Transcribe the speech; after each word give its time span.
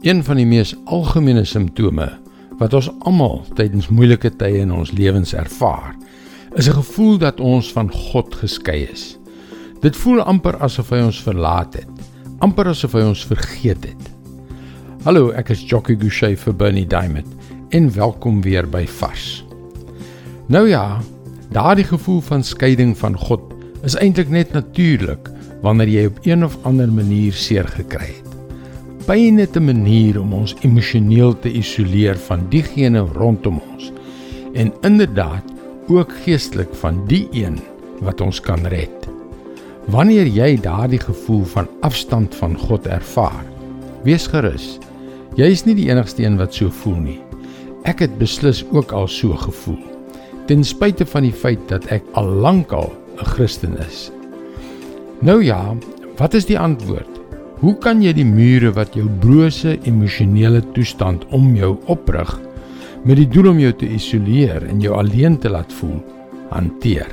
Een 0.00 0.20
van 0.24 0.38
die 0.38 0.46
mees 0.46 0.76
algemene 0.86 1.42
simptome 1.44 2.04
wat 2.60 2.74
ons 2.78 2.86
almal 3.06 3.40
tydens 3.58 3.88
moeilike 3.90 4.30
tye 4.38 4.60
in 4.62 4.70
ons 4.70 4.92
lewens 4.94 5.32
ervaar, 5.34 5.96
is 6.54 6.68
'n 6.68 6.78
gevoel 6.78 7.18
dat 7.18 7.40
ons 7.40 7.72
van 7.72 7.90
God 7.90 8.34
geskei 8.34 8.86
is. 8.92 9.18
Dit 9.80 9.96
voel 9.96 10.22
amper 10.22 10.56
asof 10.58 10.90
hy 10.90 11.00
ons 11.02 11.22
verlaat 11.22 11.74
het, 11.74 11.90
amper 12.38 12.66
asof 12.66 12.92
hy 12.92 13.00
ons 13.00 13.26
vergeet 13.26 13.84
het. 13.84 14.10
Hallo, 15.02 15.30
ek 15.30 15.50
is 15.50 15.66
Jockey 15.66 15.96
Gouchee 15.98 16.36
vir 16.36 16.54
Bernie 16.54 16.86
Diamond 16.86 17.34
en 17.68 17.92
welkom 17.94 18.40
weer 18.42 18.68
by 18.68 18.86
Vars. 18.86 19.44
Nou 20.46 20.68
ja, 20.68 21.00
daardie 21.50 21.84
gevoel 21.84 22.20
van 22.20 22.42
skeiding 22.42 22.98
van 22.98 23.18
God 23.18 23.40
is 23.82 23.96
eintlik 23.96 24.28
net 24.28 24.52
natuurlik 24.52 25.28
wanneer 25.62 25.88
jy 25.88 26.06
op 26.06 26.18
een 26.22 26.44
of 26.44 26.58
ander 26.62 26.88
manier 26.88 27.32
seer 27.32 27.66
gekry 27.66 28.06
het 28.06 28.27
pyn 29.08 29.38
het 29.40 29.56
'n 29.56 29.64
manier 29.64 30.20
om 30.20 30.32
ons 30.32 30.54
emosioneel 30.60 31.38
te 31.38 31.48
isoleer 31.48 32.16
van 32.16 32.44
diegene 32.48 33.00
rondom 33.00 33.60
ons 33.72 33.92
en 34.52 34.72
inderdaad 34.80 35.44
ook 35.88 36.12
geestelik 36.24 36.74
van 36.74 37.06
die 37.06 37.28
een 37.32 37.58
wat 38.00 38.20
ons 38.20 38.40
kan 38.40 38.66
red. 38.66 39.08
Wanneer 39.86 40.26
jy 40.26 40.60
daardie 40.60 41.00
gevoel 41.00 41.44
van 41.44 41.68
afstand 41.80 42.34
van 42.34 42.58
God 42.58 42.86
ervaar, 42.86 43.44
wees 44.04 44.26
gerus. 44.26 44.78
Jy 45.34 45.46
is 45.46 45.64
nie 45.64 45.74
die 45.74 45.88
enigste 45.88 46.22
een 46.22 46.36
wat 46.36 46.54
so 46.54 46.70
voel 46.70 47.00
nie. 47.00 47.20
Ek 47.82 47.98
het 47.98 48.18
beslis 48.18 48.64
ook 48.72 48.92
al 48.92 49.08
so 49.08 49.32
gevoel. 49.32 49.80
Ten 50.46 50.64
spyte 50.64 51.06
van 51.06 51.22
die 51.22 51.32
feit 51.32 51.68
dat 51.68 51.86
ek 51.86 52.02
al 52.12 52.28
lankal 52.28 52.92
'n 53.16 53.24
Christen 53.24 53.78
is. 53.78 54.10
Nou 55.20 55.44
ja, 55.44 55.76
wat 56.16 56.34
is 56.34 56.44
die 56.44 56.58
antwoord? 56.58 57.17
Hoe 57.58 57.72
kan 57.82 57.98
jy 57.98 58.12
die 58.14 58.26
mure 58.26 58.70
wat 58.76 58.94
jou 58.94 59.08
brose 59.18 59.72
emosionele 59.88 60.60
toestand 60.76 61.24
om 61.34 61.56
jou 61.58 61.72
oprig 61.90 62.30
met 63.02 63.18
die 63.18 63.26
doel 63.26 63.50
om 63.50 63.58
jou 63.58 63.72
te 63.80 63.88
isoleer 63.96 64.62
en 64.70 64.78
jou 64.82 64.92
alleen 64.94 65.40
te 65.42 65.50
laat 65.50 65.74
voel 65.80 65.96
hanteer? 66.52 67.10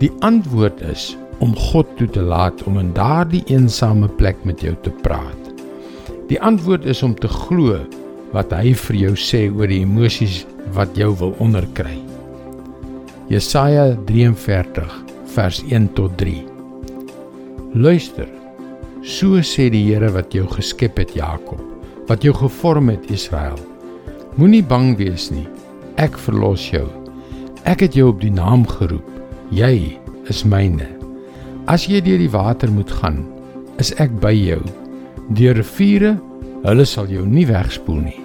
Die 0.00 0.08
antwoord 0.24 0.80
is 0.88 1.10
om 1.44 1.52
God 1.58 1.92
toe 2.00 2.08
te 2.08 2.24
laat 2.24 2.64
om 2.64 2.80
in 2.80 2.94
daardie 2.96 3.44
eensame 3.52 4.08
plek 4.08 4.40
met 4.48 4.64
jou 4.64 4.72
te 4.80 4.94
praat. 5.04 5.52
Die 6.32 6.40
antwoord 6.40 6.88
is 6.88 7.04
om 7.04 7.12
te 7.12 7.28
glo 7.28 7.82
wat 8.32 8.56
hy 8.56 8.72
vir 8.88 9.02
jou 9.04 9.14
sê 9.20 9.44
oor 9.52 9.68
die 9.68 9.82
emosies 9.84 10.46
wat 10.72 10.96
jou 10.96 11.12
wil 11.20 11.36
onderkry. 11.44 11.98
Jesaja 13.28 13.90
43 14.08 15.02
vers 15.36 15.60
1 15.68 15.92
tot 16.00 16.16
3. 16.16 16.38
Luister 17.76 18.40
So 19.02 19.40
sê 19.42 19.64
die 19.66 19.82
Here 19.88 20.12
wat 20.14 20.30
jou 20.30 20.44
geskep 20.46 21.00
het, 21.00 21.16
Jakob, 21.18 21.58
wat 22.06 22.22
jou 22.22 22.30
gevorm 22.38 22.92
het, 22.92 23.08
Israel. 23.10 23.56
Moenie 24.38 24.62
bang 24.62 24.92
wees 24.94 25.24
nie. 25.34 25.48
Ek 25.98 26.14
verlos 26.22 26.68
jou. 26.70 26.84
Ek 27.66 27.82
het 27.82 27.96
jou 27.98 28.12
op 28.12 28.20
die 28.22 28.30
naam 28.30 28.62
geroep. 28.62 29.08
Jy 29.50 29.98
is 30.30 30.44
myne. 30.46 30.86
As 31.66 31.88
jy 31.90 31.98
deur 31.98 32.22
die 32.22 32.30
water 32.30 32.70
moet 32.70 32.94
gaan, 33.00 33.24
is 33.82 33.90
ek 33.98 34.14
by 34.22 34.30
jou. 34.36 34.60
Deur 35.34 35.58
riviere, 35.58 36.14
hulle 36.62 36.86
sal 36.86 37.10
jou 37.10 37.26
nie 37.26 37.48
wegspoel 37.50 38.04
nie. 38.06 38.22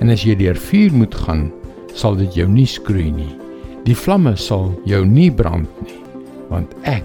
En 0.00 0.08
as 0.08 0.24
jy 0.24 0.38
deur 0.40 0.56
vuur 0.56 0.96
moet 1.04 1.20
gaan, 1.26 1.50
sal 1.92 2.16
dit 2.16 2.40
jou 2.40 2.48
nie 2.48 2.68
skroei 2.68 3.10
nie. 3.12 3.34
Die 3.84 3.98
vlamme 3.98 4.38
sal 4.40 4.72
jou 4.88 5.04
nie 5.04 5.28
brand 5.28 5.84
nie, 5.84 6.00
want 6.48 6.72
ek 6.88 7.04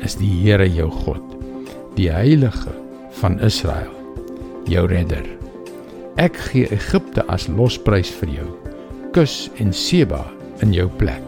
is 0.00 0.16
die 0.16 0.32
Here 0.40 0.64
jou 0.64 0.88
God 1.04 1.33
die 1.98 2.10
heilige 2.10 2.72
van 3.20 3.38
Israel, 3.40 3.92
jou 4.70 4.86
redder. 4.90 5.26
Ek 6.20 6.36
gee 6.50 6.68
Egipte 6.74 7.24
as 7.30 7.46
losprys 7.50 8.10
vir 8.20 8.38
jou, 8.40 8.48
Kus 9.14 9.48
en 9.62 9.70
Seba 9.70 10.24
in 10.64 10.72
jou 10.74 10.88
plek. 10.98 11.22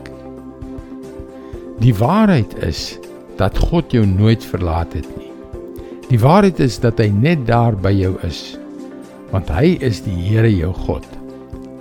Die 1.82 1.94
waarheid 1.94 2.56
is 2.66 2.96
dat 3.38 3.58
God 3.68 3.92
jou 3.94 4.02
nooit 4.08 4.42
verlaat 4.42 4.96
het 4.96 5.06
nie. 5.18 5.30
Die 6.08 6.18
waarheid 6.22 6.58
is 6.62 6.80
dat 6.82 6.98
hy 7.02 7.10
net 7.14 7.44
daar 7.46 7.76
by 7.78 7.92
jou 7.94 8.14
is, 8.26 8.56
want 9.30 9.50
hy 9.54 9.76
is 9.84 10.00
die 10.06 10.16
Here 10.28 10.50
jou 10.50 10.72
God. 10.86 11.06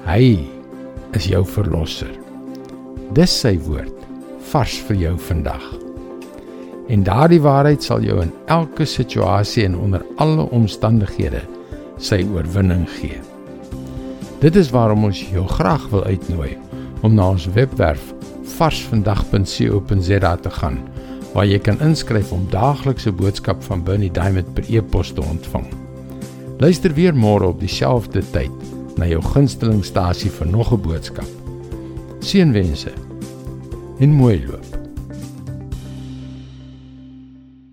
Hy 0.06 0.38
is 1.18 1.29
jou 1.31 1.41
verlosser. 1.56 2.12
Dis 3.18 3.34
sy 3.45 3.56
woord 3.66 3.94
vars 4.51 4.78
vir 4.90 5.01
jou 5.07 5.18
vandag. 5.29 5.84
En 6.88 7.03
daardie 7.03 7.41
waarheid 7.41 7.84
sal 7.84 8.03
jou 8.06 8.22
in 8.22 8.34
elke 8.46 8.85
situasie 8.85 9.66
en 9.66 9.78
onder 9.78 10.06
alle 10.22 10.50
omstandighede 10.50 11.41
sy 11.97 12.22
oorwinning 12.34 12.85
gee. 13.00 13.19
Dit 14.40 14.56
is 14.56 14.69
waarom 14.69 15.07
ons 15.07 15.24
jou 15.31 15.47
graag 15.47 15.88
wil 15.90 16.03
uitnooi 16.03 16.57
om 17.01 17.16
na 17.16 17.29
ons 17.29 17.47
webwerf 17.56 18.13
varsvandag.co.za 18.57 20.35
te 20.35 20.51
gaan 20.59 20.78
waar 21.34 21.47
jy 21.50 21.57
kan 21.59 21.81
inskryf 21.84 22.31
om 22.31 22.45
daaglikse 22.51 23.12
boodskap 23.12 23.63
van 23.68 23.84
Bernie 23.84 24.12
Diamond 24.12 24.53
per 24.56 24.63
e-pos 24.72 25.12
te 25.12 25.24
ontvang. 25.24 25.66
Luister 26.63 26.94
weer 26.95 27.16
môre 27.16 27.50
op 27.51 27.59
dieselfde 27.59 28.24
tyd 28.31 28.72
na 28.95 29.09
jou 29.09 29.19
gunstelingstasie 29.34 30.31
vir 30.31 30.47
nog 30.47 30.72
'n 30.72 30.81
boodskap. 30.81 31.28
Seënwense 32.19 32.94
en 34.00 34.12
mooi 34.13 34.45
loop. 34.47 34.75